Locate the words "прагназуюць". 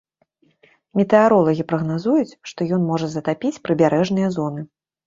1.73-2.35